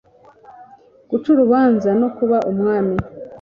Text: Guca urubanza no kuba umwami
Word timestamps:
Guca 1.09 1.27
urubanza 1.33 1.89
no 2.01 2.07
kuba 2.17 2.37
umwami 2.51 2.95